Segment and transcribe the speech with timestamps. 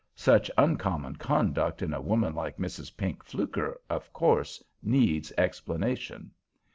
[0.15, 2.97] Such uncommon conduct in a woman like Mrs.
[2.97, 6.31] Pink Fluker of course needs explanation.